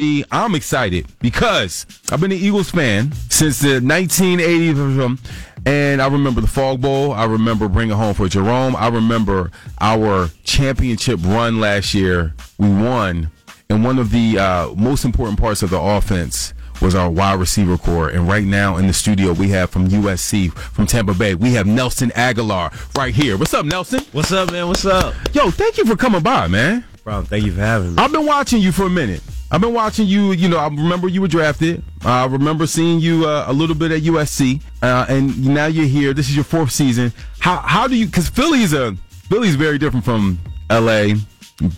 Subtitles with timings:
[0.00, 5.18] I'm excited because I've been an Eagles fan since the 1980s,
[5.66, 7.10] and I remember the Fog Bowl.
[7.10, 8.76] I remember bringing home for Jerome.
[8.76, 9.50] I remember
[9.80, 12.32] our championship run last year.
[12.58, 13.32] We won,
[13.70, 17.76] and one of the uh, most important parts of the offense was our wide receiver
[17.76, 18.10] corps.
[18.10, 21.66] And right now in the studio, we have from USC, from Tampa Bay, we have
[21.66, 23.36] Nelson Agholor right here.
[23.36, 24.04] What's up, Nelson?
[24.12, 24.68] What's up, man?
[24.68, 25.12] What's up?
[25.32, 26.84] Yo, thank you for coming by, man.
[27.02, 28.02] Bro, thank you for having me.
[28.02, 29.22] I've been watching you for a minute.
[29.50, 30.32] I've been watching you.
[30.32, 31.82] You know, I remember you were drafted.
[32.04, 36.12] I remember seeing you uh, a little bit at USC, uh, and now you're here.
[36.12, 37.12] This is your fourth season.
[37.38, 38.06] How how do you?
[38.06, 38.94] Because Philly's a
[39.30, 40.38] Philly's very different from
[40.70, 41.14] LA.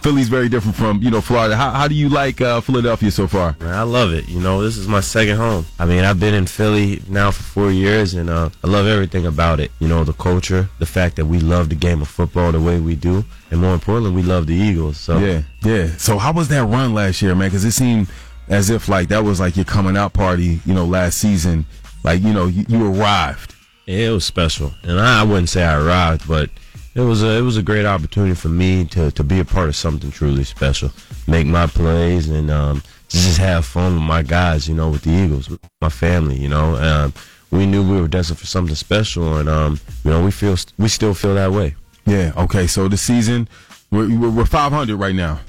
[0.03, 1.57] Philly's very different from you know Florida.
[1.57, 3.57] How how do you like uh, Philadelphia so far?
[3.61, 4.29] Man, I love it.
[4.29, 5.65] You know, this is my second home.
[5.79, 9.25] I mean, I've been in Philly now for four years, and uh, I love everything
[9.25, 9.71] about it.
[9.79, 12.79] You know, the culture, the fact that we love the game of football the way
[12.79, 14.99] we do, and more importantly, we love the Eagles.
[14.99, 15.87] So Yeah, yeah.
[15.97, 17.49] So how was that run last year, man?
[17.49, 18.09] Because it seemed
[18.49, 21.65] as if like that was like your coming out party, you know, last season.
[22.05, 23.55] Like you know, you, you arrived.
[23.87, 26.51] it was special, and I, I wouldn't say I arrived, but
[26.95, 29.69] it was a it was a great opportunity for me to to be a part
[29.69, 30.91] of something truly special,
[31.27, 34.69] make my plays, and um, just have fun with my guys.
[34.69, 35.49] You know, with the Eagles,
[35.81, 36.37] my family.
[36.37, 37.15] You know, um,
[37.51, 40.89] we knew we were destined for something special, and um, you know, we feel we
[40.89, 41.77] still feel that way.
[42.07, 42.33] Yeah.
[42.37, 42.67] Okay.
[42.67, 43.49] So the season,
[43.91, 45.41] we're we're, we're 500 right now.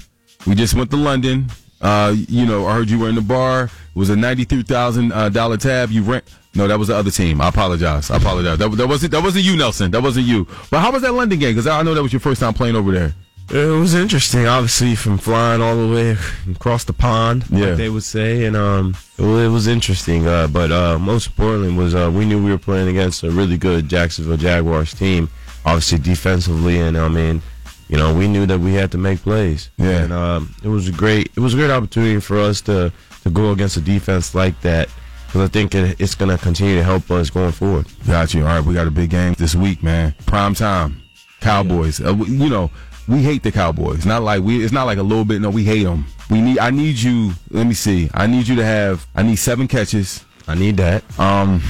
[0.46, 1.46] We just went to London.
[1.80, 3.64] Uh, you know, I heard you were in the bar.
[3.64, 5.90] It was a ninety-three thousand uh, dollar tab.
[5.90, 6.24] You rent.
[6.54, 7.40] No, that was the other team.
[7.40, 8.10] I apologize.
[8.10, 8.58] I apologize.
[8.58, 9.90] That, that wasn't that wasn't you, Nelson.
[9.90, 10.46] That wasn't you.
[10.70, 11.52] But how was that London game?
[11.54, 13.14] Because I know that was your first time playing over there.
[13.50, 16.16] It was interesting, obviously, from flying all the way
[16.54, 17.66] across the pond, Yeah.
[17.68, 20.26] like they would say, and um, it was, it was interesting.
[20.26, 23.58] Uh, but uh, most importantly was uh, we knew we were playing against a really
[23.58, 25.28] good Jacksonville Jaguars team,
[25.66, 27.42] obviously defensively, and I mean,
[27.88, 29.70] you know, we knew that we had to make plays.
[29.76, 30.02] Yeah.
[30.04, 32.92] and um, it was a great, it was a great opportunity for us to
[33.24, 34.88] to go against a defense like that.
[35.32, 37.86] Because I think it, it's going to continue to help us going forward.
[38.06, 38.42] Got you.
[38.42, 40.14] All right, we got a big game this week, man.
[40.26, 41.00] Prime time,
[41.40, 42.04] Cowboys.
[42.04, 42.70] Uh, we- you know,
[43.08, 44.04] we hate the Cowboys.
[44.04, 44.62] Not like we.
[44.62, 45.40] It's not like a little bit.
[45.40, 46.04] No, we hate them.
[46.28, 46.58] We need.
[46.58, 47.32] I need you.
[47.50, 48.10] Let me see.
[48.12, 49.06] I need you to have.
[49.14, 50.22] I need seven catches.
[50.46, 51.02] I need that.
[51.18, 51.62] Um,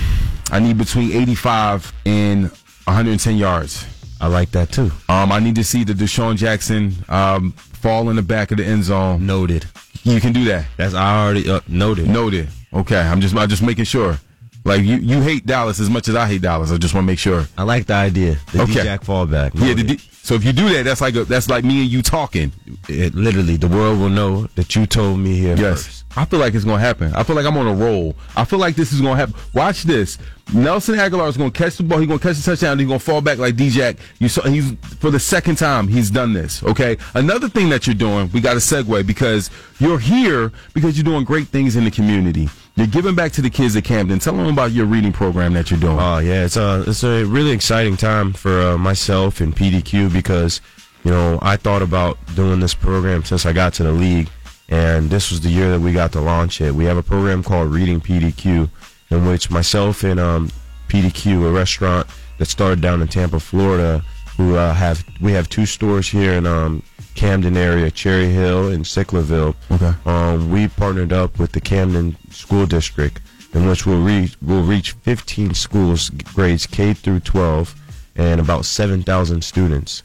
[0.51, 3.87] I need between eighty-five and one hundred and ten yards.
[4.21, 4.91] I like that too.
[5.09, 8.65] Um, I need to see the DeSean Jackson um fall in the back of the
[8.65, 9.25] end zone.
[9.25, 9.67] Noted.
[10.05, 10.67] You can do that.
[10.77, 12.09] That's I already uh, noted.
[12.09, 12.49] Noted.
[12.73, 12.99] Okay.
[13.01, 13.37] I'm just.
[13.37, 14.19] I'm just making sure.
[14.65, 16.71] Like you, you hate Dallas as much as I hate Dallas.
[16.71, 17.47] I just want to make sure.
[17.59, 18.37] I like the idea.
[18.53, 18.75] The Okay.
[18.75, 19.55] D-Jack fallback.
[19.55, 19.69] Yeah.
[19.69, 19.89] Noted.
[19.89, 22.01] The, D- so if you do that, that's like a, that's like me and you
[22.01, 22.53] talking.
[22.89, 25.85] it literally the world will know that you told me here Yes.
[25.85, 26.05] first.
[26.17, 27.13] I feel like it's gonna happen.
[27.15, 28.15] I feel like I'm on a roll.
[28.37, 29.35] I feel like this is gonna happen.
[29.55, 30.19] Watch this.
[30.53, 31.99] Nelson Agholor is gonna catch the ball.
[31.99, 32.79] He's gonna catch the touchdown.
[32.79, 33.97] He's gonna fall back like D-Jack.
[34.19, 36.63] You saw he's for the second time he's done this.
[36.63, 36.99] Okay.
[37.15, 41.25] Another thing that you're doing, we got to segue because you're here because you're doing
[41.25, 42.49] great things in the community.
[42.75, 44.19] You're giving back to the kids at Camden.
[44.19, 45.99] Tell them about your reading program that you're doing.
[45.99, 50.61] Oh yeah, it's a it's a really exciting time for uh, myself and PDQ because
[51.05, 54.29] you know I thought about doing this program since I got to the league,
[54.73, 56.75] and this was the year that we got to launch it.
[56.75, 58.71] We have a program called Reading PDQ,
[59.11, 60.51] in which myself and um,
[60.89, 62.07] PDQ, a restaurant
[62.39, 64.03] that started down in Tampa, Florida,
[64.39, 66.83] who uh, have we have two stores here in um,
[67.15, 69.55] Camden area, Cherry Hill and Sicklerville.
[69.71, 69.93] Okay.
[70.07, 73.21] Um, we partnered up with the Camden School District,
[73.53, 77.75] in which we'll reach we'll reach 15 schools, grades K through 12,
[78.17, 80.03] and about 7,000 students.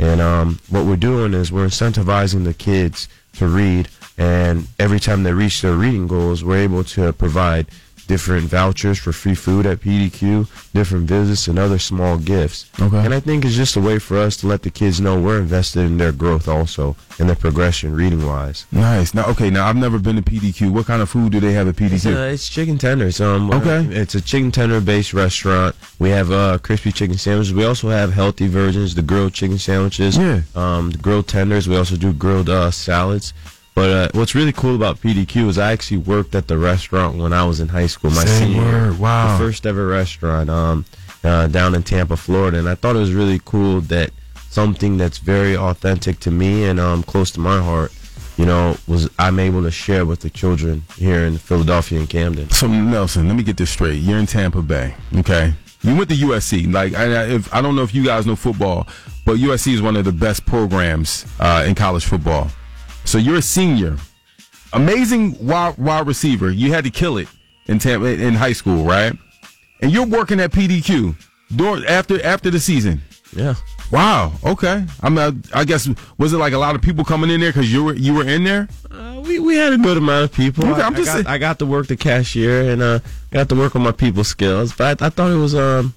[0.00, 5.22] And um, what we're doing is we're incentivizing the kids to read, and every time
[5.22, 7.66] they reach their reading goals, we're able to provide
[8.08, 12.64] different vouchers for free food at PDQ, different visits, and other small gifts.
[12.80, 13.04] Okay.
[13.04, 15.38] And I think it's just a way for us to let the kids know we're
[15.38, 18.64] invested in their growth also, and their progression reading wise.
[18.72, 19.12] Nice.
[19.12, 19.50] Now, okay.
[19.50, 20.72] Now I've never been to PDQ.
[20.72, 22.16] What kind of food do they have at PDQ?
[22.16, 23.20] Uh, it's chicken tenders.
[23.20, 23.84] Um, Okay.
[23.94, 25.76] it's a chicken tender based restaurant.
[25.98, 27.52] We have uh, crispy chicken sandwiches.
[27.52, 30.16] We also have healthy versions, the grilled chicken sandwiches.
[30.16, 30.40] Yeah.
[30.56, 31.68] Um, the grilled tenders.
[31.68, 33.34] We also do grilled uh, salads.
[33.78, 37.32] But uh, what's really cool about PDQ is I actually worked at the restaurant when
[37.32, 38.10] I was in high school.
[38.10, 38.92] My Say senior year.
[38.94, 39.38] Wow.
[39.38, 40.84] The first ever restaurant um,
[41.22, 44.10] uh, down in Tampa, Florida, and I thought it was really cool that
[44.50, 47.92] something that's very authentic to me and um, close to my heart,
[48.36, 52.50] you know, was I'm able to share with the children here in Philadelphia and Camden.
[52.50, 54.00] So Nelson, let me get this straight.
[54.02, 55.54] You're in Tampa Bay, okay?
[55.82, 56.72] You went to USC.
[56.72, 58.88] Like, I, I- if, I don't know if you guys know football,
[59.24, 62.50] but USC is one of the best programs uh, in college football.
[63.08, 63.96] So you're a senior,
[64.74, 66.50] amazing wide, wide receiver.
[66.50, 67.26] You had to kill it
[67.64, 69.14] in Tampa in high school, right?
[69.80, 71.16] And you're working at PDQ
[71.56, 73.00] during after after the season.
[73.34, 73.54] Yeah.
[73.90, 74.32] Wow.
[74.44, 74.84] Okay.
[75.00, 75.16] I'm.
[75.16, 75.88] Uh, I guess
[76.18, 78.28] was it like a lot of people coming in there because you were you were
[78.28, 78.68] in there?
[78.90, 80.66] Uh, we we, had a good amount of people.
[80.68, 82.98] Okay, I, I'm I just got, I got to work the cashier and uh,
[83.30, 84.74] got to work on my people skills.
[84.74, 85.94] But I, I thought it was um,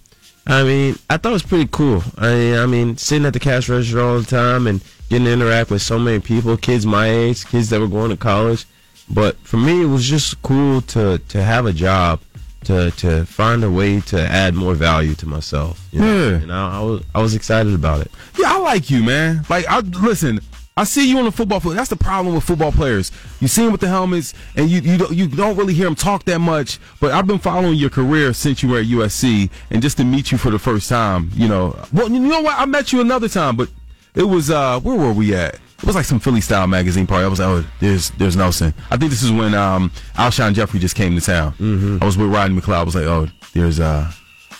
[0.52, 2.04] I mean, I thought it was pretty cool.
[2.18, 5.70] I I mean, sitting at the cash register all the time and getting to interact
[5.72, 8.66] with so many people, kids my age, kids that were going to college.
[9.10, 12.20] But for me, it was just cool to to have a job.
[12.66, 16.30] To, to find a way to add more value to myself, you know?
[16.30, 16.36] Yeah.
[16.44, 18.12] and I, I was I was excited about it.
[18.38, 19.44] Yeah, I like you, man.
[19.50, 20.42] Like, I listen.
[20.78, 21.76] I see you on the football field.
[21.76, 23.12] That's the problem with football players.
[23.42, 25.96] You see them with the helmets, and you you don't, you don't really hear them
[25.96, 26.80] talk that much.
[27.02, 30.32] But I've been following your career since you were at USC, and just to meet
[30.32, 31.78] you for the first time, you know.
[31.92, 32.58] Well, you know what?
[32.58, 33.70] I met you another time, but
[34.16, 35.56] it was uh, where were we at?
[35.56, 37.26] It was like some Philly style magazine party.
[37.26, 38.74] I was like, oh, there's there's Nelson.
[38.90, 41.52] I think this is when um, Alshon Jeffery just came to town.
[41.54, 41.98] Mm-hmm.
[42.02, 42.76] I was with Rodney McLeod.
[42.76, 44.10] I was like, oh, there's uh,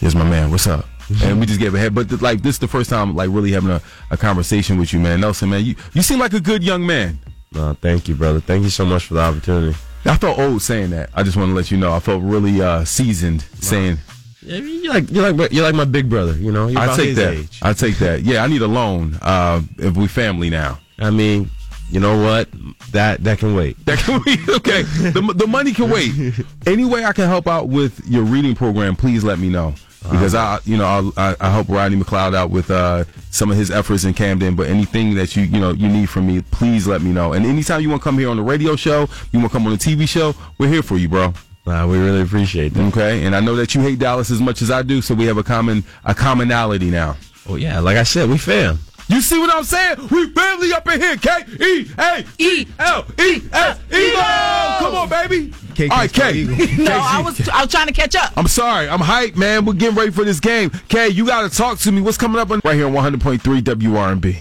[0.02, 0.52] there's my man.
[0.52, 0.86] What's up?
[1.24, 3.30] And we just gave a head, but th- like this is the first time like
[3.32, 5.22] really having a, a conversation with you, man.
[5.22, 7.20] Nelson, man, you you seem like a good young man.
[7.54, 8.40] No, thank you, brother.
[8.40, 9.78] Thank you so much for the opportunity.
[10.06, 11.10] I felt old saying that.
[11.14, 11.94] I just want to let you know.
[11.94, 13.98] I felt really uh, seasoned saying.
[14.44, 16.34] Yeah, you're like you're like my, you're like my big brother.
[16.34, 17.34] You know, you're I take that.
[17.34, 17.60] age.
[17.62, 18.24] I take that.
[18.24, 19.18] Yeah, I need a loan.
[19.22, 20.80] Uh, if we family now.
[20.98, 21.50] I mean,
[21.92, 22.50] you know what?
[22.92, 23.84] That that can wait.
[23.86, 24.82] That can be okay.
[24.84, 26.12] The, the money can wait.
[26.66, 29.76] Any way I can help out with your reading program, please let me know.
[30.10, 33.58] Because I, you know, I, I, I help Rodney McLeod out with uh, some of
[33.58, 34.56] his efforts in Camden.
[34.56, 37.34] But anything that you, you know, you need from me, please let me know.
[37.34, 39.66] And anytime you want to come here on the radio show, you want to come
[39.68, 41.34] on the TV show, we're here for you, bro.
[41.66, 42.88] Nah, we really appreciate that.
[42.88, 43.24] Okay.
[43.26, 45.38] And I know that you hate Dallas as much as I do, so we have
[45.38, 47.18] a common a commonality now.
[47.48, 48.80] Oh yeah, like I said, we fam.
[49.12, 49.98] You see what I'm saying?
[50.10, 51.18] We family up in here.
[51.18, 51.30] K
[51.60, 54.22] E A E L E S Eagle.
[54.80, 55.54] Come on, baby.
[55.76, 56.32] K- All right, K.
[56.34, 56.56] Eagle.
[56.86, 58.32] No, I was I was trying to catch up.
[58.38, 58.88] I'm sorry.
[58.90, 59.66] I'm hyped, man.
[59.66, 60.70] We're getting ready for this game.
[60.90, 62.02] K, you got to talk to me.
[62.02, 64.22] What's coming up on right here on 100.3 WRB?